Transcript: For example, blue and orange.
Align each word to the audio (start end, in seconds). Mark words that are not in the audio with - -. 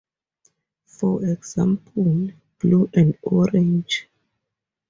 For 0.87 1.23
example, 1.23 2.31
blue 2.59 2.89
and 2.95 3.15
orange. 3.21 4.09